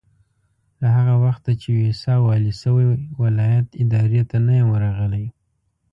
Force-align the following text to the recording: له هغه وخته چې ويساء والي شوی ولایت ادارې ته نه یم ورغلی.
له 0.79 0.87
هغه 0.97 1.15
وخته 1.25 1.51
چې 1.61 1.67
ويساء 1.79 2.19
والي 2.27 2.53
شوی 2.61 2.85
ولایت 3.23 3.67
ادارې 3.83 4.21
ته 4.29 4.37
نه 4.45 4.53
یم 4.59 4.67
ورغلی. 4.71 5.25